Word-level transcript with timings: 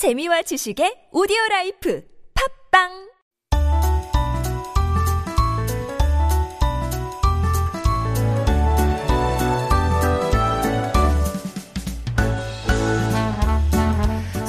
재미와 0.00 0.40
지식의 0.48 1.12
오디오 1.12 1.36
라이프. 1.50 2.00
팝빵 2.32 3.09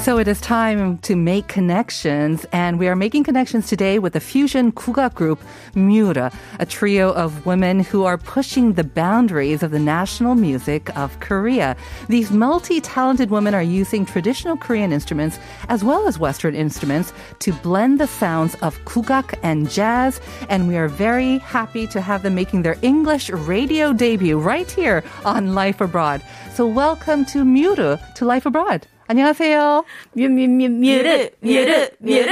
So 0.01 0.17
it 0.17 0.27
is 0.27 0.41
time 0.41 0.97
to 0.99 1.15
make 1.15 1.47
connections, 1.47 2.43
and 2.51 2.79
we 2.79 2.87
are 2.87 2.95
making 2.95 3.23
connections 3.23 3.67
today 3.67 3.99
with 3.99 4.13
the 4.13 4.19
fusion 4.19 4.71
kuga 4.71 5.13
group 5.13 5.39
Mura, 5.75 6.31
a 6.57 6.65
trio 6.65 7.13
of 7.13 7.45
women 7.45 7.81
who 7.81 8.03
are 8.05 8.17
pushing 8.17 8.73
the 8.73 8.83
boundaries 8.83 9.61
of 9.61 9.69
the 9.69 9.77
national 9.77 10.33
music 10.33 10.89
of 10.97 11.19
Korea. 11.19 11.75
These 12.09 12.31
multi-talented 12.31 13.29
women 13.29 13.53
are 13.53 13.61
using 13.61 14.03
traditional 14.03 14.57
Korean 14.57 14.91
instruments 14.91 15.37
as 15.69 15.83
well 15.83 16.07
as 16.07 16.17
Western 16.17 16.55
instruments 16.55 17.13
to 17.37 17.53
blend 17.53 17.99
the 17.99 18.07
sounds 18.07 18.55
of 18.55 18.83
kugak 18.85 19.37
and 19.43 19.69
jazz, 19.69 20.19
and 20.49 20.67
we 20.67 20.77
are 20.77 20.87
very 20.87 21.37
happy 21.37 21.85
to 21.85 22.01
have 22.01 22.23
them 22.23 22.33
making 22.33 22.63
their 22.63 22.77
English 22.81 23.29
radio 23.29 23.93
debut 23.93 24.39
right 24.39 24.71
here 24.71 25.03
on 25.25 25.53
Life 25.53 25.79
Abroad. 25.79 26.23
So 26.55 26.65
welcome 26.65 27.23
to 27.25 27.45
Mura 27.45 27.99
to 28.15 28.25
Life 28.25 28.47
Abroad. 28.47 28.87
안녕하세요. 29.11 29.83
뮤뮤뮤 30.15 30.69
뮤르 30.69 31.31
뮤르 31.41 31.89
뮤르 31.99 32.31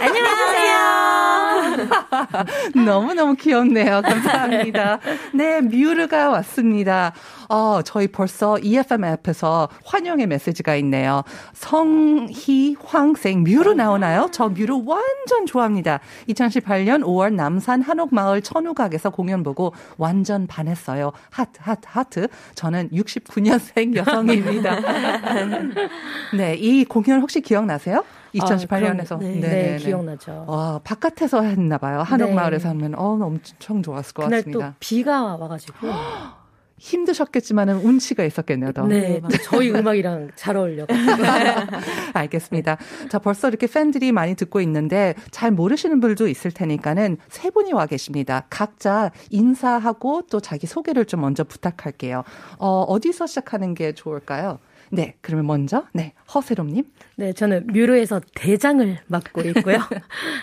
안녕하세요. 0.00 1.39
너무너무 2.84 3.34
귀엽네요. 3.34 4.02
감사합니다. 4.02 4.98
네, 5.34 5.60
뮤르가 5.60 6.30
왔습니다. 6.30 7.12
어, 7.48 7.80
저희 7.82 8.06
벌써 8.08 8.58
EFM 8.58 9.04
앱에서 9.04 9.68
환영의 9.84 10.26
메시지가 10.26 10.76
있네요. 10.76 11.22
성희 11.52 12.76
황생 12.84 13.42
뮤르 13.42 13.72
나오나요? 13.72 14.28
저 14.32 14.48
뮤르 14.48 14.74
완전 14.84 15.46
좋아합니다. 15.46 16.00
2018년 16.28 17.02
5월 17.02 17.34
남산 17.34 17.82
한옥마을 17.82 18.42
천우각에서 18.42 19.10
공연 19.10 19.42
보고 19.42 19.72
완전 19.96 20.46
반했어요. 20.46 21.12
하트, 21.30 21.60
하트, 21.62 21.88
하트. 21.90 22.28
저는 22.54 22.90
69년생 22.90 23.96
여성입니다. 23.96 24.76
네, 26.36 26.54
이 26.54 26.84
공연 26.84 27.20
혹시 27.20 27.40
기억나세요? 27.40 28.04
2018년에서. 28.34 29.16
아, 29.16 29.18
네, 29.18 29.40
네, 29.40 29.76
기억나죠. 29.78 30.44
와, 30.46 30.80
바깥에서 30.84 31.42
했나 31.42 31.78
봐요. 31.78 32.00
한옥 32.00 32.32
마을에서 32.32 32.72
네. 32.72 32.74
하면 32.74 32.94
어, 32.98 33.18
엄청 33.20 33.82
좋았을 33.82 34.14
것 34.14 34.24
그날 34.24 34.40
같습니다. 34.40 34.68
또 34.70 34.74
비가 34.80 35.36
와가지고. 35.36 35.88
힘드셨겠지만은 36.80 37.76
운치가 37.76 38.24
있었겠네요, 38.24 38.72
더. 38.72 38.86
네, 38.86 39.20
저희 39.44 39.68
음악이랑 39.70 40.30
잘 40.34 40.56
어울려. 40.56 40.86
알겠습니다. 42.14 42.78
자, 43.10 43.18
벌써 43.18 43.48
이렇게 43.48 43.66
팬들이 43.66 44.12
많이 44.12 44.34
듣고 44.34 44.62
있는데 44.62 45.14
잘 45.30 45.50
모르시는 45.50 46.00
분들도 46.00 46.26
있을 46.28 46.50
테니까는 46.50 47.18
세 47.28 47.50
분이 47.50 47.74
와 47.74 47.84
계십니다. 47.84 48.46
각자 48.48 49.10
인사하고 49.28 50.22
또 50.30 50.40
자기 50.40 50.66
소개를 50.66 51.04
좀 51.04 51.20
먼저 51.20 51.44
부탁할게요. 51.44 52.24
어, 52.58 52.82
어디서 52.84 53.26
시작하는 53.26 53.74
게 53.74 53.92
좋을까요? 53.92 54.58
네, 54.90 55.14
그러면 55.20 55.46
먼저 55.46 55.86
네 55.92 56.12
허세롬님. 56.34 56.84
네, 57.16 57.32
저는 57.32 57.68
뮤르에서 57.68 58.20
대장을 58.34 58.98
맡고 59.06 59.42
있고요. 59.42 59.78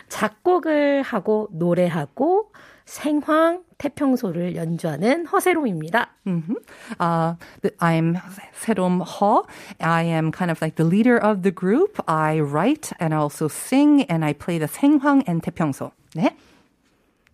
작곡을 0.10 1.02
하고 1.02 1.50
노래하고 1.52 2.52
생황 2.86 3.64
태평소를 3.78 4.56
연주하는 4.56 5.28
허세롬입니다. 5.28 6.10
Mm-hmm. 6.26 6.56
Uh, 7.00 7.36
I'm 7.80 8.16
세롬 8.54 9.02
허. 9.02 9.44
I 9.80 10.06
am 10.06 10.32
kind 10.32 10.50
of 10.50 10.62
like 10.62 10.76
the 10.76 10.88
leader 10.88 11.18
of 11.18 11.44
the 11.44 11.52
group. 11.54 12.02
I 12.08 12.40
write 12.40 12.94
and 13.00 13.14
I 13.14 13.20
also 13.20 13.48
sing 13.48 14.06
and 14.10 14.24
I 14.24 14.34
play 14.34 14.58
the 14.58 14.68
생황 14.68 15.22
and 15.28 15.42
태평소. 15.44 15.92
네. 16.16 16.36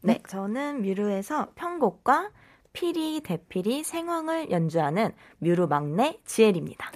네, 0.02 0.20
저는 0.28 0.82
뮤르에서 0.82 1.48
편곡과 1.56 2.30
피리, 2.73 3.21
대피리, 3.23 3.83
생황을 3.83 4.51
연주하는 4.51 5.13
뮤루 5.39 5.67
막내 5.67 6.19
지엘입니다. 6.25 6.93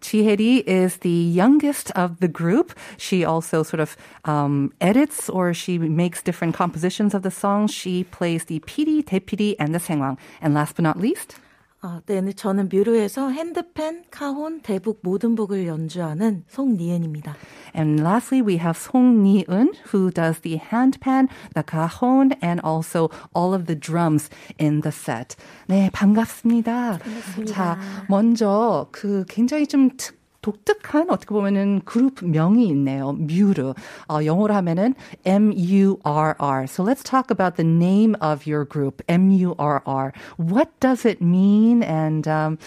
Chiheri 0.00 0.62
is 0.66 0.98
the 0.98 1.10
youngest 1.10 1.92
of 1.96 2.20
the 2.20 2.28
group. 2.28 2.72
She 2.96 3.24
also 3.24 3.62
sort 3.62 3.80
of 3.80 3.96
um, 4.24 4.72
edits 4.80 5.28
or 5.28 5.52
she 5.52 5.78
makes 5.78 6.22
different 6.22 6.54
compositions 6.54 7.14
of 7.14 7.22
the 7.22 7.30
songs. 7.30 7.72
She 7.72 8.04
plays 8.04 8.44
the 8.44 8.60
piri, 8.60 9.02
대피리, 9.02 9.56
and 9.58 9.74
the 9.74 9.80
생황. 9.80 10.16
And 10.40 10.54
last 10.54 10.76
but 10.76 10.82
not 10.82 10.98
least, 10.98 11.36
아, 11.83 11.99
네, 12.05 12.31
저는 12.31 12.69
뮤르에서 12.71 13.31
핸드펜, 13.31 14.03
카혼, 14.11 14.61
대북 14.61 14.99
모든 15.01 15.35
곡을 15.35 15.65
연주하는 15.65 16.43
송니은입니다. 16.47 17.35
And 17.75 17.99
lastly, 18.03 18.43
we 18.45 18.59
have 18.59 18.77
Song 18.77 19.21
Ni-eun, 19.21 19.73
who 19.91 20.11
does 20.11 20.41
the 20.41 20.59
handpan, 20.59 21.27
the 21.55 21.63
cajon, 21.67 22.33
and 22.43 22.61
also 22.63 23.09
all 23.33 23.55
of 23.55 23.65
the 23.65 23.73
drums 23.73 24.29
in 24.59 24.81
the 24.81 24.91
set. 24.93 25.35
네, 25.67 25.89
반갑습니다. 25.91 26.99
반갑습니다. 26.99 27.51
자, 27.51 27.79
먼저 28.07 28.87
그 28.91 29.25
굉장히 29.27 29.65
좀 29.65 29.89
특, 29.97 30.20
독특한 30.41 31.09
어떻게 31.09 31.33
보면은 31.33 31.81
그룹 31.85 32.23
명이 32.23 32.67
있네요. 32.69 33.13
뮤르. 33.13 33.73
어, 34.09 34.25
영어로 34.25 34.53
하면은 34.55 34.95
M-U-R-R. 35.25 36.63
So 36.63 36.83
let's 36.83 37.03
talk 37.03 37.29
about 37.29 37.55
the 37.57 37.67
name 37.67 38.15
of 38.21 38.49
your 38.49 38.65
group, 38.65 39.03
M-U-R-R. 39.07 40.13
What 40.37 40.69
does 40.79 41.05
it 41.05 41.21
mean? 41.21 41.83
And 41.83 42.27
um, 42.27 42.57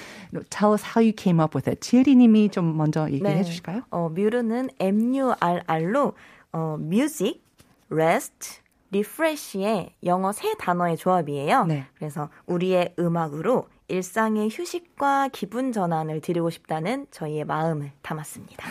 tell 0.50 0.72
us 0.72 0.82
how 0.94 1.00
you 1.00 1.12
came 1.12 1.40
up 1.40 1.54
with 1.54 1.68
it. 1.68 1.80
지혜리님이 1.80 2.50
좀 2.50 2.76
먼저 2.76 3.08
얘기해 3.10 3.34
네. 3.34 3.42
주실까요? 3.42 3.82
어, 3.90 4.08
뮤르는 4.08 4.70
MURR로 4.78 6.14
어, 6.52 6.76
music, 6.78 7.40
rest, 7.90 8.60
refresh의 8.92 9.90
영어 10.04 10.30
세 10.32 10.54
단어의 10.58 10.96
조합이에요. 10.96 11.64
네. 11.64 11.86
그래서 11.96 12.28
우리의 12.46 12.94
음악으로 12.98 13.66
일상의 13.88 14.48
휴식과 14.50 15.28
기분 15.32 15.70
전환을 15.70 16.20
드리고 16.20 16.48
싶다는 16.48 17.06
저희의 17.10 17.44
마음을 17.44 17.92
담았습니다. 18.02 18.64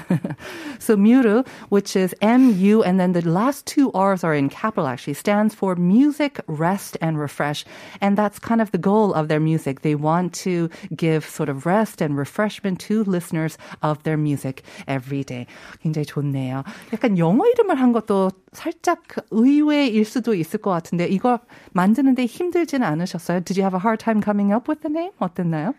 So 0.80 0.96
Muru, 0.98 1.44
which 1.70 1.96
is 1.96 2.16
M-U, 2.22 2.84
and 2.84 3.00
then 3.00 3.14
the 3.14 3.22
last 3.22 3.66
two 3.66 3.92
R's 3.94 4.24
are 4.24 4.34
in 4.34 4.50
capital 4.50 4.88
actually, 4.88 5.14
stands 5.14 5.54
for 5.54 5.76
music, 5.76 6.42
rest, 6.48 6.98
and 7.02 7.20
refresh. 7.20 7.64
And 8.02 8.18
that's 8.18 8.40
kind 8.40 8.60
of 8.60 8.72
the 8.72 8.82
goal 8.82 9.14
of 9.14 9.28
their 9.28 9.40
music. 9.40 9.82
They 9.82 9.96
want 9.96 10.34
to 10.46 10.70
give 10.96 11.26
sort 11.26 11.50
of 11.50 11.66
rest 11.66 12.02
and 12.02 12.18
refreshment 12.18 12.80
to 12.90 13.04
listeners 13.04 13.58
of 13.84 14.02
their 14.04 14.18
music 14.18 14.64
every 14.88 15.24
day. 15.24 15.46
굉장히 15.84 16.06
좋네요. 16.06 16.64
약간 16.92 17.18
영어 17.18 17.46
이름을 17.46 17.76
한 17.76 17.94
것도 17.94 18.32
살짝 18.52 19.04
의외일 19.32 20.06
수도 20.06 20.34
있을 20.34 20.60
것 20.60 20.72
같은데 20.72 21.06
이거 21.08 21.40
만드는데 21.74 22.26
힘들지는 22.26 22.86
않으셨어요? 22.86 23.42
Did 23.44 23.60
you 23.60 23.64
have 23.64 23.76
a 23.76 23.82
hard 23.82 24.04
time 24.04 24.22
coming 24.22 24.54
up 24.54 24.70
with 24.70 24.82
the 24.82 24.92
name? 24.92 25.03
어땠나요? 25.18 25.74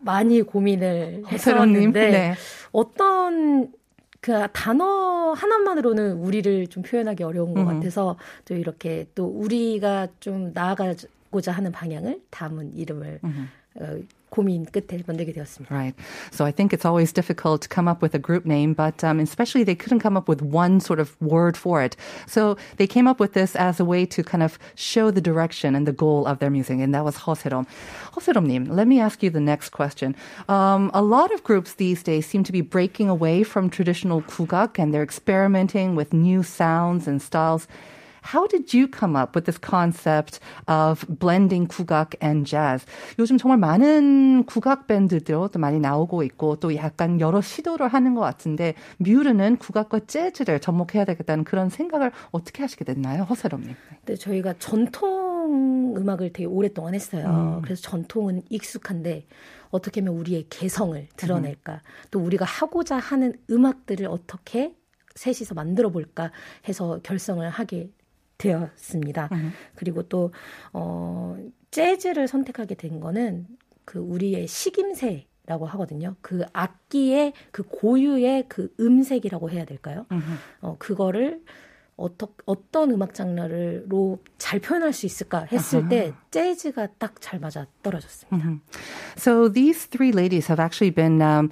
많이 0.00 0.42
고민을 0.42 1.24
허세롬님, 1.30 1.76
했었는데 1.76 2.10
네. 2.10 2.34
어떤 2.72 3.72
그 4.20 4.46
단어 4.52 5.32
하나만으로는 5.32 6.14
우리를 6.14 6.66
좀 6.68 6.82
표현하기 6.82 7.22
어려운 7.22 7.54
것 7.54 7.62
음. 7.62 7.66
같아서 7.66 8.16
또 8.44 8.54
이렇게 8.54 9.06
또 9.14 9.26
우리가 9.26 10.08
좀 10.20 10.52
나아가고자 10.52 11.52
하는 11.52 11.72
방향을 11.72 12.20
담은 12.30 12.76
이름을 12.76 13.20
어, 13.76 13.98
고민 14.35 14.65
끝에 14.65 14.99
만들게 15.07 15.31
되었습니다. 15.31 15.73
Right. 15.73 15.95
So 16.31 16.43
I 16.43 16.51
think 16.51 16.73
it's 16.73 16.83
always 16.83 17.13
difficult 17.13 17.61
to 17.61 17.69
come 17.69 17.87
up 17.87 18.01
with 18.01 18.13
a 18.13 18.19
group 18.19 18.45
name, 18.45 18.73
but 18.73 19.01
um, 19.01 19.19
especially 19.19 19.63
they 19.63 19.75
couldn't 19.75 20.01
come 20.01 20.17
up 20.17 20.27
with 20.27 20.41
one 20.41 20.81
sort 20.81 20.99
of 20.99 21.15
word 21.21 21.55
for 21.55 21.81
it. 21.81 21.95
So 22.27 22.57
they 22.75 22.85
came 22.85 23.07
up 23.07 23.19
with 23.19 23.31
this 23.31 23.55
as 23.55 23.79
a 23.79 23.85
way 23.85 24.05
to 24.07 24.23
kind 24.23 24.43
of 24.43 24.59
show 24.75 25.09
the 25.09 25.21
direction 25.21 25.73
and 25.73 25.87
the 25.87 25.93
goal 25.95 26.27
of 26.27 26.39
their 26.39 26.49
music, 26.49 26.79
and 26.79 26.93
that 26.93 27.05
was 27.05 27.23
허세롬. 27.23 27.65
허세롬님, 28.11 28.67
let 28.67 28.87
me 28.87 28.99
ask 28.99 29.23
you 29.23 29.29
the 29.29 29.39
next 29.39 29.69
question. 29.69 30.15
Um, 30.49 30.91
a 30.93 31.01
lot 31.01 31.31
of 31.31 31.43
groups 31.43 31.75
these 31.75 32.03
days 32.03 32.25
seem 32.25 32.43
to 32.43 32.51
be 32.51 32.61
breaking 32.61 33.07
away 33.07 33.43
from 33.43 33.69
traditional 33.69 34.21
kugak, 34.23 34.77
and 34.77 34.93
they're 34.93 35.03
experimenting 35.03 35.95
with 35.95 36.11
new 36.11 36.43
sounds 36.43 37.07
and 37.07 37.21
styles. 37.21 37.67
How 38.32 38.46
did 38.46 38.72
you 38.76 38.86
come 38.86 39.16
up 39.16 39.34
with 39.34 39.46
this 39.46 39.58
concept 39.58 40.38
of 40.68 41.04
blending 41.18 41.66
국악 41.66 42.14
and 42.22 42.48
jazz? 42.48 42.86
요즘 43.18 43.38
정말 43.38 43.58
많은 43.58 44.44
국악 44.44 44.86
밴드들도 44.86 45.58
많이 45.58 45.80
나오고 45.80 46.22
있고 46.22 46.56
또 46.56 46.74
약간 46.76 47.20
여러 47.20 47.40
시도를 47.40 47.88
하는 47.88 48.14
것 48.14 48.20
같은데 48.20 48.74
뮤르는 48.98 49.56
국악과 49.56 50.00
재즈를 50.06 50.60
접목해야 50.60 51.04
되겠다는 51.06 51.42
그런 51.42 51.70
생각을 51.70 52.12
어떻게 52.30 52.62
하시게 52.62 52.84
됐나요, 52.84 53.24
허세롬님? 53.24 53.74
근데 54.04 54.14
저희가 54.14 54.54
전통 54.60 55.96
음악을 55.96 56.32
되게 56.32 56.46
오랫동안 56.46 56.94
했어요. 56.94 57.60
그래서 57.64 57.82
전통은 57.82 58.42
익숙한데 58.48 59.26
어떻게 59.70 60.00
하면 60.00 60.14
우리의 60.14 60.46
개성을 60.48 61.08
드러낼까? 61.16 61.80
또 62.12 62.20
우리가 62.20 62.44
하고자 62.44 62.96
하는 62.96 63.34
음악들을 63.50 64.06
어떻게 64.06 64.76
셋이서 65.16 65.54
만들어 65.54 65.90
볼까 65.90 66.30
해서 66.68 67.00
결성을 67.02 67.48
하게 67.48 67.90
되었습니다. 68.40 69.28
그리고 69.74 70.02
또 70.02 70.32
어, 70.72 71.36
재즈를 71.70 72.26
선택하게 72.26 72.74
된 72.74 72.98
거는 73.00 73.46
그 73.84 73.98
우리의 73.98 74.46
식임새 74.48 75.26
악기라고 75.50 75.66
하거든요. 75.66 76.14
그 76.20 76.44
악기의 76.52 77.32
그 77.50 77.64
고유의 77.64 78.44
그 78.48 78.72
음색이라고 78.78 79.50
해야 79.50 79.64
될까요? 79.64 80.06
어, 80.60 80.76
그거를 80.78 81.42
어떠, 81.96 82.28
어떤 82.46 82.92
음악 82.92 83.12
장르로 83.12 84.20
잘 84.38 84.60
표현할 84.60 84.92
수 84.92 85.04
있을까 85.04 85.40
했을 85.52 85.88
때 85.88 86.14
재즈가 86.30 86.86
딱 86.98 87.20
잘 87.20 87.40
맞아 87.40 87.66
떨어졌습니다. 87.82 88.60
So 89.18 89.52
these 89.52 89.88
three 89.88 90.12
ladies 90.12 90.48
have 90.50 90.62
actually 90.62 90.94
been 90.94 91.20
um, 91.20 91.50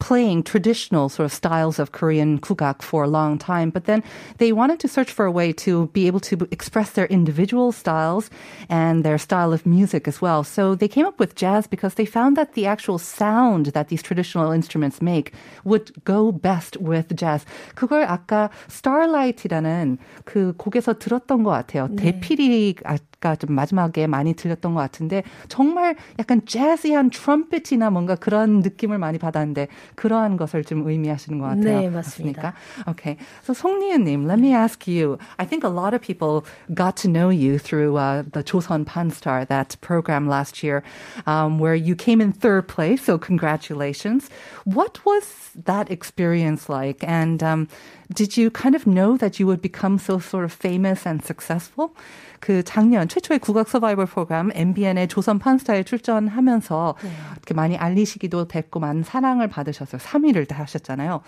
playing 0.00 0.42
traditional 0.42 1.08
sort 1.08 1.24
of 1.24 1.32
styles 1.32 1.78
of 1.78 1.92
Korean 1.92 2.38
kugak 2.38 2.82
for 2.82 3.04
a 3.04 3.08
long 3.08 3.38
time, 3.38 3.70
but 3.70 3.84
then 3.84 4.02
they 4.38 4.52
wanted 4.52 4.80
to 4.80 4.88
search 4.88 5.10
for 5.10 5.26
a 5.26 5.30
way 5.30 5.52
to 5.52 5.88
be 5.92 6.06
able 6.06 6.20
to 6.20 6.48
express 6.50 6.92
their 6.92 7.06
individual 7.06 7.72
styles 7.72 8.30
and 8.68 9.04
their 9.04 9.18
style 9.18 9.52
of 9.52 9.66
music 9.66 10.06
as 10.06 10.20
well. 10.20 10.44
So 10.44 10.74
they 10.74 10.88
came 10.88 11.06
up 11.06 11.18
with 11.18 11.34
jazz 11.34 11.66
because 11.66 11.94
they 11.94 12.06
found 12.06 12.36
that 12.36 12.54
the 12.54 12.66
actual 12.66 12.98
sound 12.98 13.66
that 13.66 13.88
these 13.88 14.02
traditional 14.02 14.52
instruments 14.52 15.02
make 15.02 15.32
would 15.64 15.92
go 16.04 16.32
best 16.32 16.76
with 16.78 17.14
jazz. 17.16 17.44
그걸 17.74 18.04
아까 18.04 18.50
Starlight이라는 18.68 19.98
그 20.24 20.54
곡에서 20.56 20.98
들었던 20.98 21.42
것 21.42 21.50
같아요. 21.50 21.88
대피리 21.96 22.76
아까 22.84 23.36
좀 23.36 23.54
마지막에 23.54 24.06
많이 24.06 24.34
들렸던 24.34 24.74
것 24.74 24.80
같은데 24.80 25.22
정말 25.48 25.96
약간 26.18 26.42
재즈한 26.46 27.10
트럼펫이나 27.10 27.90
뭔가 27.90 28.14
그런 28.14 28.60
느낌을 28.60 28.98
많이 28.98 29.18
받았는데 29.18 29.68
그러한 29.96 30.36
것을 30.36 30.64
좀 30.64 30.86
의미하시는 30.86 31.38
것 31.38 31.46
같아요. 31.46 31.80
네, 31.80 31.90
맞습니다. 31.90 32.54
Okay. 32.88 33.16
So 33.42 33.52
송리은님, 33.52 34.26
let 34.26 34.38
me 34.38 34.52
ask 34.52 34.86
you. 34.86 35.18
I 35.38 35.44
think 35.44 35.64
a 35.64 35.68
lot 35.68 35.94
of 35.94 36.00
people 36.00 36.44
got 36.74 36.96
to 36.98 37.08
know 37.08 37.30
you 37.30 37.58
through 37.58 37.96
uh, 37.96 38.22
the 38.32 38.42
Joseon 38.42 38.84
Panstar, 38.84 39.46
that 39.48 39.76
program 39.80 40.28
last 40.28 40.62
year, 40.62 40.82
um, 41.26 41.58
where 41.58 41.74
you 41.74 41.94
came 41.94 42.20
in 42.20 42.32
third 42.32 42.68
place. 42.68 43.04
So 43.04 43.18
congratulations. 43.18 44.28
What 44.64 45.04
was 45.04 45.50
that 45.64 45.90
experience 45.90 46.68
like? 46.68 47.02
And 47.02 47.42
um, 47.42 47.68
did 48.13 48.37
you 48.37 48.49
kind 48.51 48.75
of 48.75 48.85
know 48.85 49.17
that 49.17 49.39
you 49.39 49.47
would 49.47 49.61
become 49.61 49.97
so 49.97 50.19
sort 50.19 50.43
of 50.43 50.53
famous 50.53 51.07
and 51.07 51.23
successful? 51.23 51.93
그 52.39 52.63
작년 52.63 53.07
최초의 53.07 53.39
국악 53.39 53.69
서바이벌 53.69 54.07
프로그램 54.07 54.49
MBN의 54.53 55.07
조선 55.07 55.37
판스타에 55.37 55.83
출전하면서 55.83 56.95
이렇게 57.33 57.53
많이 57.53 57.77
알리시기도 57.77 58.47
됐고 58.47 58.79
많은 58.79 59.03
사랑을 59.03 59.47
받으셨어요. 59.47 60.01
3위를 60.01 60.47
다 60.47 60.59
하셨잖아요. 60.59 61.21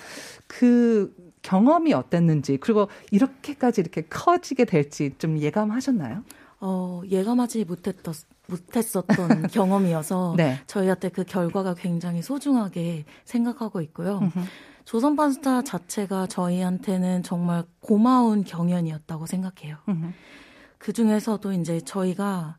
그 0.47 1.13
경험이 1.43 1.93
어땠는지 1.93 2.57
그리고 2.57 2.87
이렇게까지 3.11 3.81
이렇게 3.81 4.01
커지게 4.01 4.65
될지 4.65 5.13
좀 5.19 5.37
예감하셨나요? 5.37 6.23
어, 6.61 7.01
예감하지 7.09 7.65
못했던 7.65 8.13
못했었던 8.47 9.47
경험이어서 9.51 10.33
네. 10.37 10.59
저희한테 10.67 11.09
그 11.09 11.23
결과가 11.23 11.75
굉장히 11.75 12.21
소중하게 12.21 13.05
생각하고 13.25 13.81
있고요. 13.81 14.31
조선 14.85 15.15
판스타 15.15 15.61
자체가 15.63 16.27
저희한테는 16.27 17.23
정말 17.23 17.63
고마운 17.79 18.43
경연이었다고 18.43 19.25
생각해요. 19.25 19.77
그 20.77 20.91
중에서도 20.93 21.53
이제 21.53 21.79
저희가 21.81 22.57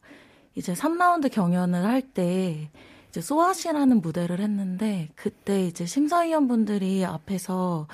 이제 0.55 0.73
3라운드 0.73 1.31
경연을 1.31 1.85
할 1.85 2.01
때 2.15 2.71
이제 3.11 3.21
소아시라는 3.21 4.01
무대를 4.01 4.41
했는데 4.41 5.09
그때 5.15 5.67
이제 5.67 5.85
심사위원분들이 5.87 7.05
앞에서 7.05 7.87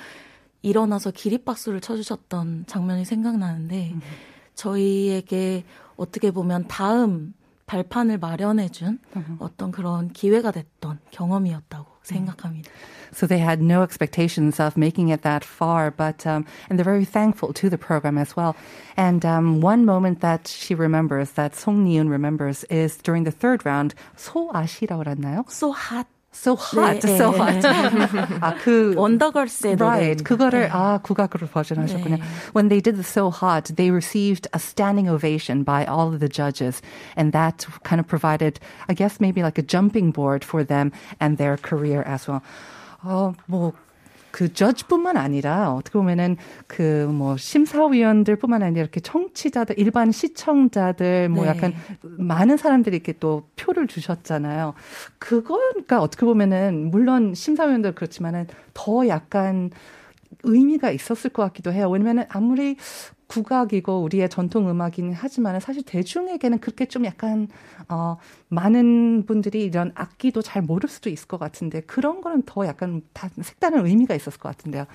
일어나서 0.63 1.11
기립박수를 1.11 1.81
쳐주셨던 1.81 2.65
장면이 2.67 3.03
생각나는데 3.05 3.93
저희에게 4.55 5.63
어떻게 5.95 6.31
보면 6.31 6.67
다음 6.67 7.33
발판을 7.65 8.17
마련해준 8.19 8.99
어떤 9.39 9.71
그런 9.71 10.09
기회가 10.13 10.51
됐던 10.51 10.99
경험이었다고 11.11 11.90
생각합니다. 12.02 12.70
So 13.12 13.26
they 13.26 13.38
had 13.38 13.62
no 13.62 13.82
expectations 13.82 14.60
of 14.60 14.76
making 14.76 15.08
it 15.08 15.22
that 15.22 15.44
far, 15.44 15.90
but 15.90 16.26
um, 16.26 16.44
and 16.68 16.78
they're 16.78 16.84
very 16.84 17.04
thankful 17.04 17.52
to 17.54 17.70
the 17.70 17.78
program 17.78 18.18
as 18.18 18.36
well. 18.36 18.56
And 18.96 19.24
um, 19.24 19.60
one 19.60 19.84
moment 19.84 20.20
that 20.20 20.48
she 20.48 20.74
remembers, 20.74 21.32
that 21.32 21.54
Song 21.54 21.84
Ni-eun 21.84 22.08
remembers, 22.10 22.64
is 22.64 22.96
during 22.98 23.24
the 23.24 23.30
third 23.30 23.64
round. 23.64 23.94
소아시라고 24.16 25.04
그랬나요? 25.04 25.50
So 25.50 25.72
hot. 25.72 26.06
So 26.36 26.54
hot, 26.54 27.00
네, 27.00 27.16
so 27.16 27.32
네. 27.32 27.38
hot. 27.38 27.66
아, 28.42 28.54
그 28.62 28.92
원더걸스의 28.94 29.76
Right. 29.80 30.22
노래입니다. 30.22 30.24
그거를 30.24 30.60
네. 30.64 30.68
아 30.70 30.98
국악으로 31.02 31.46
버전하셨군요. 31.46 32.16
네. 32.16 32.22
When 32.54 32.68
they 32.68 32.82
did 32.82 32.96
the 32.96 33.02
So 33.02 33.30
Hot, 33.30 33.74
they 33.74 33.90
received 33.90 34.46
a 34.52 34.60
standing 34.60 35.08
ovation 35.08 35.64
by 35.64 35.86
all 35.86 36.12
of 36.12 36.20
the 36.20 36.28
judges, 36.28 36.82
and 37.16 37.32
that 37.32 37.64
kind 37.84 38.00
of 38.00 38.06
provided, 38.06 38.60
I 38.86 38.92
guess, 38.92 39.18
maybe 39.18 39.42
like 39.42 39.56
a 39.56 39.64
jumping 39.64 40.12
board 40.12 40.44
for 40.44 40.62
them 40.62 40.92
and 41.18 41.38
their 41.38 41.56
career 41.56 42.04
as 42.04 42.28
well. 42.28 42.42
어, 43.02 43.32
뭐. 43.48 43.72
그 44.31 44.53
저지뿐만 44.53 45.17
아니라 45.17 45.73
어떻게 45.73 45.99
보면은 45.99 46.37
그 46.67 47.01
뭐 47.11 47.37
심사위원들뿐만 47.37 48.63
아니라 48.63 48.81
이렇게 48.81 48.99
청취자들 48.99 49.77
일반 49.77 50.11
시청자들 50.11 51.29
뭐 51.29 51.43
네. 51.43 51.49
약간 51.49 51.73
많은 52.01 52.57
사람들이 52.57 52.95
이렇게 52.95 53.13
또 53.19 53.47
표를 53.55 53.87
주셨잖아요. 53.87 54.73
그거가 55.19 56.01
어떻게 56.01 56.25
보면은 56.25 56.89
물론 56.91 57.33
심사위원들 57.33 57.95
그렇지만은 57.95 58.47
더 58.73 59.07
약간 59.07 59.69
의미가 60.43 60.91
있었을 60.91 61.29
것 61.29 61.43
같기도 61.43 61.71
해요. 61.71 61.89
왜냐면은 61.89 62.25
아무리 62.29 62.77
국악이고 63.31 64.01
우리의 64.03 64.27
전통 64.29 64.69
음악이긴 64.69 65.13
하지만 65.13 65.59
사실 65.61 65.83
대중에게는 65.83 66.59
그렇게 66.59 66.85
좀 66.85 67.05
약간 67.05 67.47
어 67.87 68.17
많은 68.49 69.25
분들이 69.25 69.63
이런 69.63 69.91
악기도 69.95 70.41
잘 70.41 70.61
모를 70.61 70.89
수도 70.89 71.09
있을 71.09 71.27
것 71.27 71.39
같은데 71.39 71.81
그런 71.81 72.19
거는 72.21 72.43
더 72.45 72.65
약간 72.67 73.01
다 73.13 73.29
색다른 73.41 73.85
의미가 73.85 74.15
있었을 74.15 74.39
것 74.39 74.49
같은데요. 74.49 74.85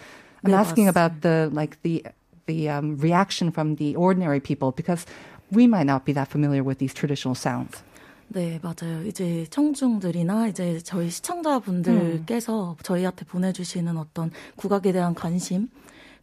I'm 0.45 0.51
네, 0.51 0.55
asking 0.55 0.87
맞습니다. 0.87 0.91
about 0.91 1.21
the 1.23 1.51
like 1.53 1.81
the 1.83 2.03
the 2.47 2.69
um, 2.69 2.99
reaction 3.01 3.51
from 3.51 3.77
the 3.77 3.97
ordinary 3.97 4.41
people 4.41 4.71
because 4.71 5.07
we 5.51 5.65
might 5.65 5.87
not 5.87 6.05
be 6.05 6.13
that 6.13 6.29
familiar 6.29 6.63
with 6.63 6.79
these 6.79 6.93
traditional 6.95 7.35
sounds. 7.35 7.83
네, 8.29 8.59
맞아요. 8.63 9.05
이제 9.07 9.47
청중들이나 9.51 10.49
이제 10.49 10.81
저희 10.83 11.09
시청자분들께서 11.11 12.77
저희한테 12.83 13.25
보내주시는 13.25 13.97
어떤 13.97 14.31
국악에 14.57 14.93
대한 14.93 15.15
관심, 15.15 15.69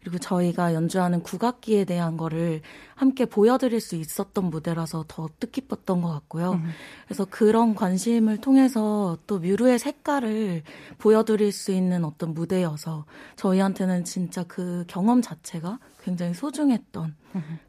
그리고 0.03 0.17
저희가 0.19 0.73
연주하는 0.73 1.23
국악기에 1.23 1.85
대한 1.85 2.17
거를 2.17 2.61
함께 3.03 3.25
보여드릴 3.25 3.81
수 3.81 3.95
있었던 3.95 4.49
무대라서 4.49 5.03
더 5.09 5.27
뜻깊었던 5.39 6.01
것 6.01 6.09
같고요. 6.13 6.61
그래서 7.05 7.25
그런 7.25 7.75
관심을 7.75 8.37
통해서 8.37 9.17
또 9.27 9.39
뮤르의 9.39 9.77
색깔을 9.77 10.63
보여드릴 10.99 11.51
수 11.51 11.73
있는 11.73 12.05
어떤 12.05 12.33
무대여서 12.33 13.03
저희한테는 13.35 14.05
진짜 14.05 14.43
그 14.43 14.85
경험 14.87 15.21
자체가 15.21 15.79
굉장히 16.01 16.33
소중했던 16.33 17.15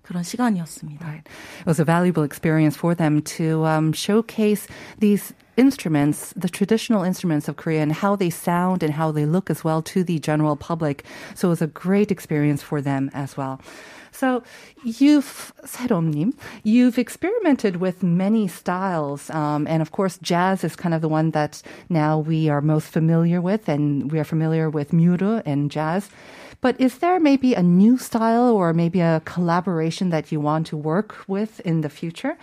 그런 0.03 0.23
시간이었습니다. 0.23 1.05
Right. 1.05 1.29
It 1.61 1.67
was 1.67 1.81
a 1.81 1.85
valuable 1.85 2.25
experience 2.25 2.77
for 2.77 2.95
them 2.95 3.21
to 3.37 3.65
um, 3.67 3.93
showcase 3.93 4.69
these 5.01 5.35
instruments, 5.57 6.33
the 6.37 6.49
traditional 6.49 7.03
instruments 7.03 7.49
of 7.49 7.57
Korea, 7.57 7.83
and 7.83 7.93
how 7.93 8.15
they 8.15 8.31
sound 8.31 8.83
and 8.83 8.95
how 8.95 9.11
they 9.11 9.27
look 9.27 9.51
as 9.51 9.65
well 9.65 9.83
to 9.83 10.05
the 10.05 10.19
general 10.19 10.55
public. 10.57 11.05
So 11.35 11.49
it 11.49 11.59
was 11.59 11.63
a 11.63 11.67
great 11.67 12.11
experience 12.11 12.63
for 12.63 12.81
them 12.81 13.11
as 13.15 13.37
well. 13.37 13.59
So 14.14 14.44
you've, 14.84 15.54
세롬님, 15.64 16.34
you've 16.64 16.98
experimented 16.98 17.78
with 17.78 18.04
many 18.04 18.48
styles. 18.48 19.30
Um, 19.30 19.68
and 19.68 19.82
of 19.82 19.92
course, 19.92 20.18
jazz 20.22 20.64
is 20.64 20.76
kind 20.76 20.94
of 20.94 21.02
the 21.02 21.10
one 21.10 21.32
that 21.32 21.62
now 21.90 22.20
we 22.20 22.50
are 22.50 22.62
most 22.62 22.88
familiar 22.88 23.42
with, 23.42 23.70
and 23.70 24.12
we 24.12 24.20
are 24.20 24.24
familiar 24.24 24.70
with 24.70 24.94
muru 24.94 25.42
and 25.46 25.72
jazz. 25.72 26.10
But 26.62 26.80
is 26.80 26.98
there 26.98 27.20
maybe 27.20 27.54
a 27.54 27.64
new 27.64 27.98
style 27.98 28.50
or 28.52 28.74
maybe 28.74 29.00
a 29.00 29.22
collaboration 29.24 30.10
that 30.10 30.32
you 30.32 30.42
want 30.42 30.68
to 30.68 30.78
work 30.78 31.16
with 31.28 31.62
in 31.62 31.82
the 31.82 31.90
future? 31.90 32.38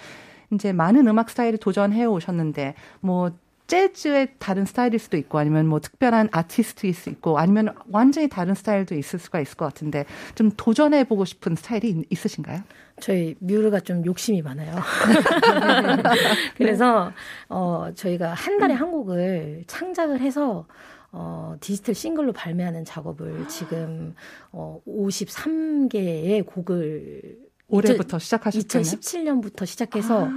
이제 0.53 0.73
많은 0.73 1.09
음악 1.09 1.29
스타일을 1.31 1.59
도전해 1.59 2.05
오셨는데 2.05 2.75
뭐 3.01 3.31
재즈의 3.72 4.34
다른 4.38 4.66
스타일일 4.66 5.00
수도 5.00 5.16
있고 5.16 5.38
아니면 5.40 5.66
뭐 5.66 5.80
특별한 5.80 6.28
아티스트일 6.34 6.94
수 6.94 7.10
있고 7.10 7.40
아니면 7.40 7.74
완전히 7.90 8.28
다른 8.28 8.54
스타일도 8.54 8.96
있을 8.96 9.18
수가 9.18 9.40
있을 9.40 9.56
것 9.56 9.64
같은데 9.64 10.04
좀 10.36 10.52
도전해 10.58 11.06
보고 11.06 11.24
싶은 11.24 11.56
스타일이 11.56 11.90
있- 11.92 12.06
있으신가요? 12.12 12.64
저희 13.00 13.34
뮤르가 13.40 13.80
좀 13.80 14.06
욕심이 14.06 14.42
많아요. 14.42 14.76
그래서 16.58 17.14
어 17.48 17.88
저희가 17.96 18.34
한 18.34 18.58
달에 18.58 18.74
한 18.74 18.92
곡을 18.92 19.64
창작을 19.68 20.20
해서 20.20 20.68
어 21.14 21.56
디지털 21.62 21.96
싱글로 21.96 22.34
발매하는 22.34 22.84
작업을 22.84 23.48
지금 23.48 24.16
어 24.52 24.82
53개의 24.86 26.46
곡을 26.46 27.38
올해부터 27.70 28.20
시작하셨잖아요. 28.20 28.84
2017년부터 28.84 29.66
시작해서 29.66 30.30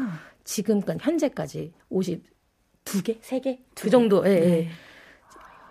지금까지 0.44 0.98
현재까지 1.02 1.72
52개, 2.84 3.20
3개 3.20 3.58
그 3.74 3.90
정도. 3.90 4.26
예, 4.26 4.30
예. 4.30 4.68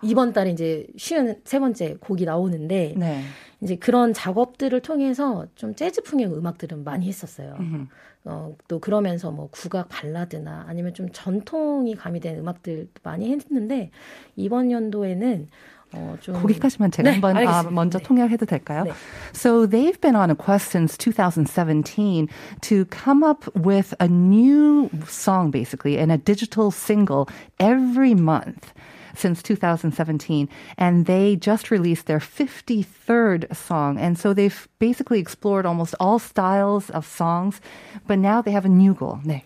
이번 0.01 0.33
달에 0.33 0.51
이제 0.51 0.85
쉬는 0.97 1.41
세 1.45 1.59
번째 1.59 1.95
곡이 1.99 2.25
나오는데 2.25 2.93
네. 2.97 3.23
이제 3.61 3.77
그런 3.77 4.13
작업들을 4.13 4.81
통해서 4.81 5.47
좀 5.55 5.73
재즈풍의 5.75 6.25
음악들은 6.25 6.83
많이 6.83 7.07
했었어요. 7.07 7.57
어, 8.25 8.55
또 8.67 8.79
그러면서 8.79 9.31
뭐 9.31 9.47
국악 9.49 9.87
발라드나 9.87 10.65
아니면 10.67 10.93
좀 10.93 11.09
전통이 11.11 11.95
가미된 11.95 12.37
음악들 12.37 12.89
많이 13.03 13.31
했는데 13.31 13.91
이번 14.35 14.71
연도에는 14.71 15.47
어, 15.92 16.16
좀 16.20 16.34
거기까지만 16.34 16.90
제가 16.90 17.08
네, 17.08 17.12
한번 17.14 17.36
아, 17.36 17.40
알겠습니다. 17.40 17.70
먼저 17.70 17.98
네. 17.98 18.04
통역해도 18.04 18.46
될까요? 18.46 18.84
네. 18.84 18.92
So 19.32 19.66
they've 19.66 19.98
been 20.00 20.16
on 20.16 20.30
a 20.30 20.34
quest 20.34 20.70
since 20.70 20.96
2017 20.98 22.28
to 22.60 22.84
come 22.86 23.24
up 23.24 23.48
with 23.56 23.94
a 23.98 24.08
new 24.08 24.90
song 25.06 25.50
basically 25.50 25.96
and 25.98 26.12
a 26.12 26.18
digital 26.18 26.70
single 26.70 27.28
every 27.58 28.14
month. 28.14 28.72
Since 29.16 29.42
2017, 29.42 30.48
and 30.76 31.06
they 31.06 31.34
just 31.34 31.72
released 31.72 32.06
their 32.06 32.20
53rd 32.20 33.50
song. 33.56 33.98
And 33.98 34.16
so 34.16 34.32
they've 34.32 34.68
basically 34.78 35.18
explored 35.18 35.66
almost 35.66 35.96
all 35.98 36.20
styles 36.20 36.88
of 36.90 37.04
songs, 37.04 37.60
but 38.06 38.20
now 38.20 38.42
they 38.42 38.52
have 38.52 38.64
a 38.64 38.68
new 38.68 38.94
goal. 38.94 39.18
네. 39.24 39.42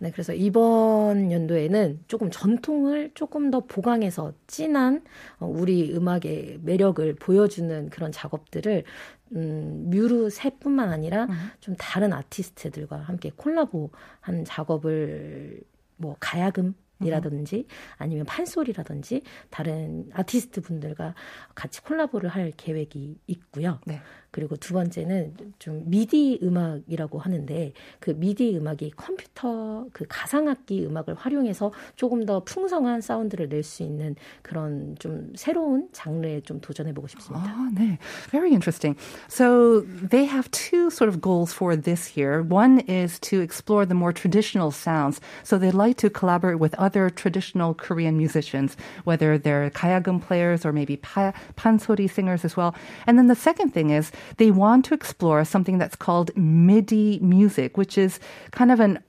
네, 0.00 0.12
그래서 0.12 0.32
이번 0.32 1.32
연도에는 1.32 2.04
조금 2.06 2.30
전통을 2.30 3.10
조금 3.14 3.50
더 3.50 3.60
보강해서 3.60 4.32
진한 4.46 5.02
어, 5.40 5.46
우리 5.46 5.92
음악의 5.92 6.60
매력을 6.62 7.14
보여주는 7.16 7.90
그런 7.90 8.12
작업들을 8.12 8.84
음, 9.32 9.86
뮤르 9.90 10.30
셋뿐만 10.30 10.90
아니라 10.90 11.26
좀 11.60 11.74
다른 11.76 12.12
아티스트들과 12.12 12.96
함께 12.96 13.32
콜라보한 13.34 14.44
작업을 14.44 15.60
뭐 15.96 16.16
가야금 16.20 16.74
이라든지 17.04 17.66
아니면 17.96 18.26
판소리라든지 18.26 19.22
다른 19.50 20.10
아티스트 20.14 20.62
분들과 20.62 21.14
같이 21.54 21.82
콜라보를 21.82 22.28
할 22.28 22.52
계획이 22.56 23.18
있고요. 23.26 23.78
네. 23.86 24.00
그리고 24.30 24.56
두 24.56 24.74
번째는 24.74 25.34
좀 25.58 25.82
미디 25.86 26.38
음악이라고 26.42 27.18
하는데 27.18 27.72
그 27.98 28.10
미디 28.10 28.56
음악이 28.56 28.92
컴퓨터 28.96 29.86
그 29.92 30.04
가상악기 30.08 30.84
음악을 30.86 31.14
활용해서 31.14 31.72
조금 31.96 32.26
더 32.26 32.40
풍성한 32.44 33.00
사운드를 33.00 33.48
낼 33.48 33.62
수 33.62 33.82
있는 33.82 34.16
그런 34.42 34.96
좀 34.98 35.32
새로운 35.34 35.88
장르에 35.92 36.40
좀 36.40 36.60
도전해 36.60 36.92
보고 36.94 37.06
싶습니다. 37.08 37.52
Ah, 37.52 37.70
네. 37.74 37.98
Very 38.30 38.50
interesting. 38.50 38.96
So 39.28 39.80
they 39.82 40.24
have 40.24 40.50
two 40.50 40.88
sort 40.90 41.08
of 41.08 41.20
goals 41.20 41.52
for 41.52 41.76
this 41.76 42.16
year. 42.16 42.42
One 42.42 42.80
is 42.88 43.18
to 43.28 43.40
explore 43.40 43.84
the 43.84 43.94
more 43.94 44.12
traditional 44.12 44.70
sounds. 44.70 45.20
So 45.42 45.58
they'd 45.58 45.74
like 45.74 45.96
to 45.98 46.08
collaborate 46.08 46.58
with 46.60 46.74
other 46.78 46.87
traditional 46.87 47.73
Korean 47.73 48.17
musicians, 48.17 48.75
whether 49.03 49.37
they're 49.37 49.69
kayagum 49.71 50.21
players 50.21 50.65
or 50.65 50.71
maybe 50.71 50.97
pa- 50.97 51.33
pansori 51.55 52.09
singers 52.09 52.45
as 52.45 52.55
well. 52.55 52.73
And 53.07 53.17
then 53.17 53.27
the 53.27 53.35
second 53.35 53.73
thing 53.73 53.89
is 53.89 54.11
they 54.37 54.51
want 54.51 54.85
to 54.85 54.93
explore 54.93 55.43
something 55.45 55.77
that's 55.77 55.95
called 55.95 56.31
MIDI 56.35 57.19
music, 57.21 57.77
which 57.77 57.97
is 57.97 58.19
kind 58.51 58.71
of 58.71 58.79
an 58.79 58.99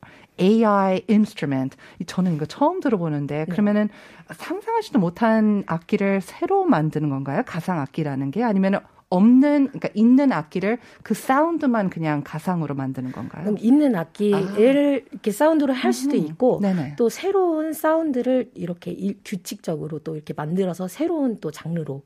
AI 0.40 1.02
instrument. 1.08 1.76
이- 2.00 2.04
저는 2.04 2.34
이거 2.36 2.44
처음 2.46 2.80
들어보는데 2.80 3.46
그러면은 3.50 3.88
상상하지도 4.32 4.98
못한 4.98 5.62
악기를 5.66 6.20
새로 6.22 6.64
만드는 6.64 7.08
건가요? 7.08 7.42
가상 7.46 7.80
악기라는 7.80 8.30
게 8.32 8.42
아니면 8.42 8.80
없는 9.09 9.67
그러니까 9.67 9.89
있는 9.95 10.31
악기를 10.31 10.77
그 11.03 11.13
사운드만 11.13 11.89
그냥 11.89 12.21
가상으로 12.23 12.75
만드는 12.75 13.11
건가요? 13.11 13.43
그럼 13.43 13.57
있는 13.59 13.95
악기를 13.95 15.05
이렇게 15.11 15.31
사운드로 15.31 15.73
할 15.73 15.93
수도 15.93 16.15
있고 16.15 16.59
네네. 16.61 16.95
또 16.97 17.09
새로운 17.09 17.73
사운드를 17.73 18.51
이렇게 18.53 18.91
일- 18.91 19.19
규칙적으로 19.25 19.99
또 19.99 20.15
이렇게 20.15 20.33
만들어서 20.33 20.87
새로운 20.87 21.39
또 21.39 21.49
장르로 21.49 22.03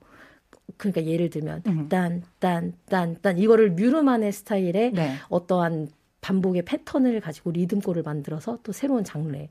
그러니까 0.78 1.06
예를 1.06 1.30
들면 1.30 1.64
딴딴딴딴 1.90 3.38
이거를 3.38 3.72
뮤르만의 3.72 4.32
스타일의 4.32 4.92
네. 4.94 5.16
어떠한 5.30 5.90
반복의 6.24 6.64
패턴을 6.64 7.20
가지고 7.20 7.52
리듬골을 7.52 8.02
만들어서 8.02 8.58
또 8.64 8.72
새로운 8.72 9.04
장르의 9.04 9.50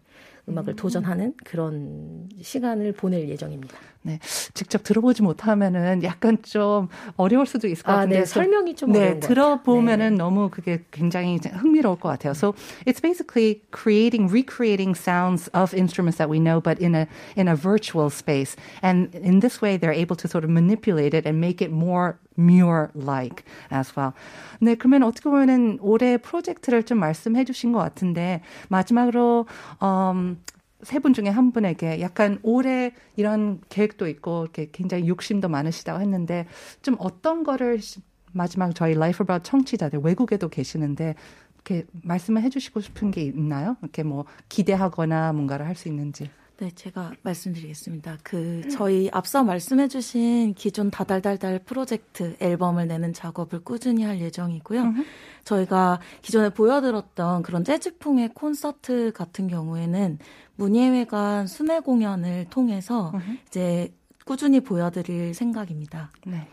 음악을 0.48 0.74
도전하는 0.74 1.34
그런 1.44 2.28
시간을 2.40 2.92
보낼 2.92 3.28
예정입니다. 3.28 3.76
네, 4.04 4.18
직접 4.54 4.82
들어보지 4.82 5.22
못하면은 5.22 6.02
약간 6.02 6.38
좀 6.42 6.88
어려울 7.16 7.46
수도 7.46 7.68
있을 7.68 7.84
것 7.84 7.92
아, 7.92 7.96
같은데 7.98 8.18
네, 8.20 8.24
설명이 8.24 8.74
좀 8.74 8.90
네, 8.90 9.20
들어보면은 9.20 10.16
같아요. 10.16 10.18
너무 10.18 10.48
그게 10.50 10.84
굉장히 10.90 11.38
흥미로울 11.38 12.00
것 12.00 12.08
같아요. 12.08 12.32
So 12.32 12.54
it's 12.84 13.00
basically 13.00 13.62
creating, 13.70 14.32
recreating 14.32 14.96
sounds 14.98 15.48
of 15.54 15.72
instruments 15.76 16.18
that 16.18 16.28
we 16.28 16.40
know, 16.40 16.60
but 16.60 16.82
in 16.82 16.96
a 16.96 17.06
in 17.36 17.46
a 17.46 17.54
virtual 17.54 18.10
space. 18.10 18.56
And 18.82 19.14
in 19.14 19.38
this 19.38 19.62
way, 19.62 19.76
they're 19.78 19.94
able 19.94 20.16
to 20.16 20.26
sort 20.26 20.42
of 20.42 20.50
manipulate 20.50 21.14
it 21.14 21.24
and 21.24 21.38
make 21.38 21.62
it 21.62 21.70
more 21.70 22.18
Muir-like 22.38 23.44
as 23.72 23.92
well. 23.98 24.12
네, 24.60 24.74
그러면 24.74 25.02
어떻게 25.02 25.28
보면은 25.30 25.78
올해 25.80 26.16
프로젝트를 26.18 26.82
좀 26.84 26.98
말씀해 26.98 27.44
주신 27.44 27.72
것 27.72 27.78
같은데 27.80 28.42
마지막으로 28.68 29.46
음, 29.82 30.40
세분 30.82 31.12
중에 31.14 31.28
한 31.28 31.52
분에게 31.52 32.00
약간 32.00 32.38
올해 32.42 32.92
이런 33.16 33.60
계획도 33.68 34.08
있고 34.08 34.42
이렇게 34.44 34.68
굉장히 34.72 35.06
욕심도 35.08 35.48
많으시다고 35.48 36.00
했는데 36.00 36.46
좀 36.82 36.96
어떤 36.98 37.44
거를 37.44 37.80
시- 37.80 38.00
마지막 38.32 38.74
저희 38.74 38.94
Life 38.94 39.24
Abroad 39.24 39.40
청취자들 39.42 40.00
외국에도 40.00 40.48
계시는데 40.48 41.14
이렇게 41.54 41.86
말씀을 42.02 42.42
해주시고 42.42 42.80
싶은 42.80 43.10
게 43.12 43.22
있나요? 43.22 43.76
이렇게 43.82 44.02
뭐 44.02 44.24
기대하거나 44.48 45.32
뭔가를 45.34 45.66
할 45.66 45.76
수 45.76 45.88
있는지. 45.88 46.30
네, 46.62 46.70
제가 46.76 47.10
말씀드리겠습니다. 47.22 48.18
그 48.22 48.68
저희 48.70 49.10
앞서 49.12 49.42
말씀해 49.42 49.88
주신 49.88 50.54
기존 50.54 50.92
다달달달 50.92 51.58
프로젝트 51.58 52.36
앨범을 52.38 52.86
내는 52.86 53.12
작업을 53.12 53.64
꾸준히 53.64 54.04
할 54.04 54.20
예정이고요. 54.20 54.94
저희가 55.42 55.98
기존에 56.20 56.50
보여드렸던 56.50 57.42
그런 57.42 57.64
재즈풍의 57.64 58.28
콘서트 58.34 59.10
같은 59.12 59.48
경우에는 59.48 60.20
문예회관 60.54 61.48
순회 61.48 61.80
공연을 61.80 62.46
통해서 62.48 63.12
이제 63.48 63.92
꾸준히 64.24 64.60
보여드릴 64.60 65.34
생각입니다. 65.34 66.12
네. 66.24 66.46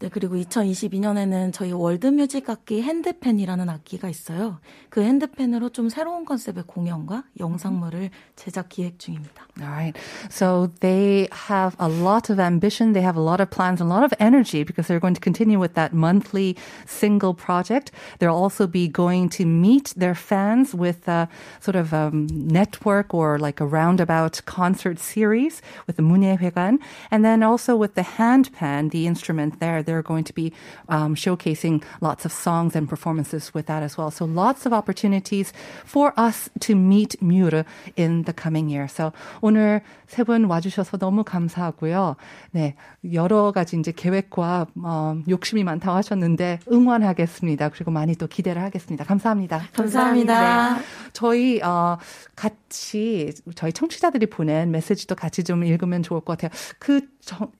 네, 0.00 0.08
그리고 0.08 0.34
2022년에는 0.36 1.52
저희 1.52 1.72
월드뮤직 1.72 2.48
악기 2.48 2.80
핸드펜이라는 2.80 3.68
악기가 3.68 4.08
있어요. 4.08 4.58
그 4.88 5.02
핸드펜으로 5.02 5.68
좀 5.68 5.90
새로운 5.90 6.24
컨셉의 6.24 6.64
공연과 6.66 7.24
영상물을 7.38 8.08
제작 8.34 8.70
기획 8.70 8.98
중입니다. 8.98 9.44
All 9.60 9.70
right. 9.70 9.98
So 10.30 10.70
they 10.80 11.28
have 11.50 11.76
a 11.78 11.86
lot 11.86 12.32
of 12.32 12.40
ambition. 12.40 12.94
They 12.94 13.04
have 13.04 13.20
a 13.20 13.22
lot 13.22 13.42
of 13.42 13.50
plans, 13.50 13.82
a 13.82 13.84
lot 13.84 14.02
of 14.02 14.14
energy 14.18 14.64
because 14.64 14.88
they're 14.88 15.00
going 15.00 15.12
to 15.12 15.20
continue 15.20 15.60
with 15.60 15.74
that 15.74 15.92
monthly 15.92 16.56
single 16.86 17.34
project. 17.34 17.92
They'll 18.20 18.32
also 18.32 18.66
be 18.66 18.88
going 18.88 19.28
to 19.36 19.44
meet 19.44 19.92
their 19.98 20.14
fans 20.14 20.74
with 20.74 21.08
a 21.08 21.28
sort 21.60 21.76
of 21.76 21.92
a 21.92 22.10
network 22.10 23.12
or 23.12 23.38
like 23.38 23.60
a 23.60 23.66
roundabout 23.66 24.40
concert 24.46 24.98
series 24.98 25.60
with 25.86 25.96
the 25.96 26.02
문예회관. 26.02 26.78
And 27.10 27.22
then 27.22 27.42
also 27.42 27.76
with 27.76 27.96
the 27.96 28.16
handpan, 28.16 28.90
the 28.92 29.06
instrument 29.06 29.60
there, 29.60 29.82
they're 29.90 30.06
going 30.06 30.24
to 30.24 30.34
be 30.34 30.52
um, 30.88 31.14
showcasing 31.18 31.82
lots 32.00 32.24
of 32.24 32.30
songs 32.32 32.76
and 32.76 32.88
performances 32.88 33.50
with 33.52 33.66
that 33.66 33.82
as 33.82 33.98
well. 33.98 34.10
So 34.10 34.24
lots 34.24 34.66
of 34.66 34.72
opportunities 34.72 35.52
for 35.84 36.14
us 36.16 36.48
to 36.70 36.76
meet 36.76 37.20
Mure 37.20 37.64
in 37.96 38.22
the 38.22 38.32
coming 38.32 38.70
year. 38.70 38.86
So 38.86 39.12
오늘 39.42 39.82
세 40.06 40.22
분 40.22 40.44
와주셔서 40.44 40.98
너무 40.98 41.24
감사하고요. 41.24 42.14
네, 42.52 42.74
여러 43.12 43.50
가지 43.52 43.76
이제 43.78 43.90
계획과 43.90 44.66
어, 44.84 45.16
욕심이 45.28 45.64
많다고 45.64 45.96
하셨는데 45.96 46.60
응원하겠습니다. 46.70 47.70
그리고 47.70 47.90
많이 47.90 48.14
또 48.14 48.26
기대를 48.28 48.62
하겠습니다. 48.62 49.04
감사합니다. 49.04 49.62
감사합니다. 49.72 50.78
저희 51.12 51.60
어 51.62 51.98
같이 52.36 53.32
저희 53.54 53.72
청취자들이 53.72 54.26
보낸 54.26 54.70
메시지도 54.70 55.14
같이 55.14 55.42
좀 55.42 55.64
읽으면 55.64 56.02
좋을 56.02 56.20
것 56.20 56.38
같아요. 56.38 56.50
그 56.78 57.00
정, 57.20 57.50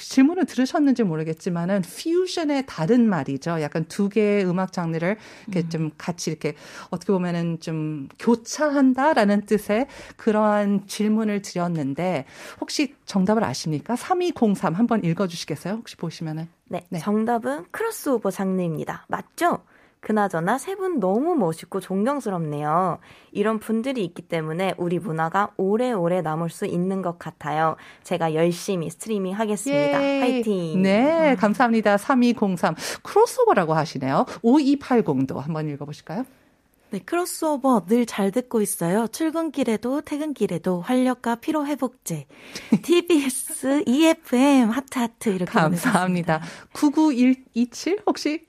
질문을 0.00 0.46
들으셨는지 0.46 1.02
모르겠지만은 1.02 1.82
퓨전의 1.82 2.64
다른 2.66 3.08
말이죠. 3.08 3.60
약간 3.60 3.84
두 3.86 4.08
개의 4.08 4.46
음악 4.46 4.72
장르를 4.72 5.16
이렇게 5.46 5.68
좀 5.68 5.90
같이 5.96 6.30
이렇게 6.30 6.54
어떻게 6.90 7.12
보면은 7.12 7.60
좀 7.60 8.08
교차한다라는 8.18 9.42
뜻의 9.42 9.86
그러한 10.16 10.86
질문을 10.86 11.42
드렸는데 11.42 12.24
혹시 12.60 12.94
정답을 13.06 13.44
아십니까? 13.44 13.96
3203 13.96 14.74
한번 14.74 15.04
읽어 15.04 15.26
주시겠어요? 15.26 15.74
혹시 15.74 15.96
보시면은. 15.96 16.48
네, 16.68 16.86
네. 16.88 16.98
정답은 16.98 17.66
크로스오버 17.70 18.30
장르입니다. 18.30 19.06
맞죠? 19.08 19.62
그나저나 20.04 20.58
세 20.58 20.74
분 20.74 21.00
너무 21.00 21.34
멋있고 21.34 21.80
존경스럽네요. 21.80 22.98
이런 23.32 23.58
분들이 23.58 24.04
있기 24.04 24.22
때문에 24.22 24.74
우리 24.76 24.98
문화가 24.98 25.50
오래오래 25.56 26.20
남을 26.20 26.50
수 26.50 26.66
있는 26.66 27.00
것 27.00 27.18
같아요. 27.18 27.76
제가 28.02 28.34
열심히 28.34 28.90
스트리밍 28.90 29.32
하겠습니다. 29.34 30.02
예. 30.02 30.20
화이팅! 30.20 30.82
네, 30.82 31.36
감사합니다. 31.36 31.96
3203. 31.96 32.74
크로스오버라고 33.02 33.72
하시네요. 33.72 34.26
5280도 34.44 35.36
한번 35.36 35.68
읽어보실까요? 35.70 36.24
네, 36.90 37.00
크로스오버 37.00 37.86
늘 37.88 38.06
잘 38.06 38.30
듣고 38.30 38.60
있어요. 38.60 39.08
출근길에도 39.08 40.02
퇴근길에도 40.02 40.80
활력과 40.80 41.36
피로 41.36 41.66
회복제. 41.66 42.26
TBS 42.82 43.82
eFM 43.86 44.70
하트 44.70 44.98
하트 45.00 45.30
이렇게 45.30 45.50
감사합니다. 45.50 46.40
99127 46.72 48.02
혹시 48.06 48.46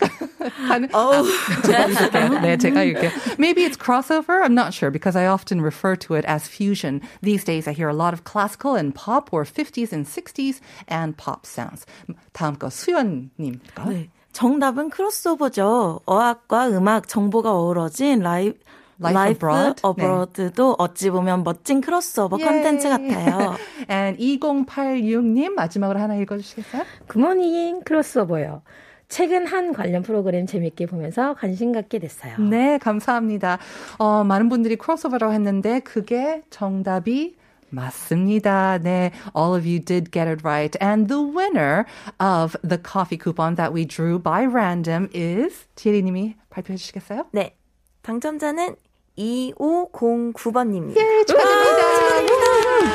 아, 0.94 1.24
제가 1.65 1.88
읽을게요. 1.88 2.39
네, 2.42 2.58
제가 2.58 2.84
읽을게요. 2.84 3.12
Maybe 3.39 3.63
it's 3.65 3.77
crossover. 3.77 4.44
I'm 4.44 4.54
not 4.54 4.74
sure 4.75 4.92
because 4.92 5.15
I 5.15 5.25
often 5.25 5.60
refer 5.62 5.96
to 6.06 6.13
it 6.15 6.25
as 6.30 6.48
fusion. 6.48 7.01
These 7.24 7.46
days 7.46 7.68
I 7.68 7.74
hear 7.74 7.89
a 7.89 7.96
lot 7.96 8.13
of 8.13 8.25
classical 8.25 8.75
and 8.75 8.94
pop 8.94 9.34
or 9.34 9.44
50s 9.44 9.92
and 9.92 10.06
60s 10.06 10.60
and 10.88 11.18
pop 11.18 11.48
sounds. 11.48 11.86
다음 12.34 12.60
거 12.60 12.70
수연 12.70 13.32
님. 13.39 13.60
네. 13.89 14.10
정답은 14.36 14.89
크로스오버죠. 14.89 16.01
어학과 16.06 16.68
음악, 16.68 17.08
정보가 17.08 17.56
어우러진 17.56 18.20
라이브 18.20 18.60
Life, 19.01 19.32
Abroad. 19.32 19.82
Abroad도 19.82 20.68
네. 20.72 20.75
어찌 20.77 21.10
보면 21.10 21.46
멋진 21.46 21.80
크로스오버 21.80 22.36
컨텐츠 22.36 22.89
같아요. 22.89 23.56
And 23.89 24.22
2086님 24.22 25.54
마지막으로 25.54 26.01
하나 26.01 26.15
읽어주시겠어요? 26.15 26.84
굿모닝 27.08 27.84
크로스오버요. 27.86 28.62
최근 29.08 29.48
한 29.48 29.72
관련 29.72 30.04
프로그램 30.04 30.46
재밌게 30.46 30.88
보면서 30.88 31.34
관심 31.36 31.72
갖게 31.72 32.00
됐어요. 32.00 32.38
네, 32.38 32.77
감사합니다. 32.77 33.60
어, 34.00 34.25
많은 34.25 34.50
분들이 34.50 34.75
크로스오버라고 34.75 35.32
했는데 35.32 35.80
그게 35.80 36.42
정답이 36.50 37.38
맞습니다. 37.75 38.79
네, 38.79 39.12
all 39.37 39.55
of 39.55 39.65
you 39.65 39.79
did 39.79 40.11
get 40.11 40.29
it 40.29 40.43
right. 40.45 40.77
And 40.81 41.09
the 41.09 41.23
winner 41.23 41.87
of 42.19 42.57
the 42.62 42.79
coffee 42.79 43.17
coupon 43.17 43.55
that 43.57 43.73
we 43.73 43.85
drew 43.87 44.19
by 44.19 44.45
random 44.45 45.09
is 45.15 45.67
지혜리님이 45.77 46.37
발표해 46.50 46.77
주시겠어요? 46.77 47.27
네, 47.33 47.57
당첨자는 48.03 48.77
2509번님입니다. 49.19 50.97
예, 50.99 51.25
축하드립니다. 51.25 52.44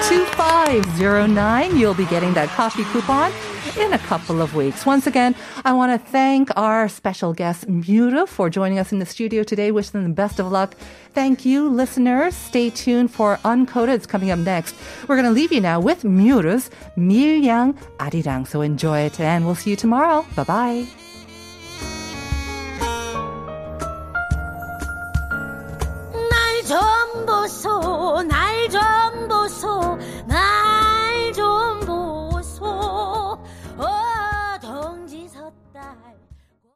2509. 0.08 1.76
You'll 1.76 1.94
be 1.94 2.06
getting 2.06 2.34
that 2.34 2.49
coffee 2.50 2.84
coupon 2.84 3.32
in 3.78 3.92
a 3.92 3.99
couple 3.99 4.40
of 4.42 4.54
weeks. 4.54 4.84
Once 4.87 5.06
again, 5.06 5.34
I 5.64 5.72
want 5.72 5.92
to 5.92 5.99
thank 6.10 6.50
our 6.56 6.88
special 6.88 7.32
guest, 7.32 7.68
Mura, 7.68 8.26
for 8.26 8.50
joining 8.50 8.78
us 8.78 8.92
in 8.92 8.99
the 8.99 9.06
studio 9.06 9.42
today. 9.42 9.70
Wish 9.70 9.90
them 9.90 10.04
the 10.04 10.10
best 10.10 10.38
of 10.38 10.50
luck. 10.50 10.75
Thank 11.14 11.44
you, 11.44 11.68
listeners. 11.68 12.34
Stay 12.34 12.70
tuned 12.70 13.10
for 13.10 13.37
Uncoded. 13.44 13.94
It's 13.94 14.06
coming 14.06 14.30
up 14.30 14.38
next. 14.38 14.75
We're 15.08 15.16
going 15.16 15.26
to 15.26 15.32
leave 15.32 15.52
you 15.52 15.60
now 15.60 15.80
with 15.80 16.04
Mura's 16.04 16.70
Milyang 16.96 17.76
Arirang. 17.99 18.46
So 18.46 18.60
enjoy 18.62 19.00
it, 19.00 19.20
and 19.20 19.44
we'll 19.44 19.54
see 19.54 19.70
you 19.70 19.76
tomorrow. 19.76 20.25
Bye 20.37 20.44
bye. 20.44 21.10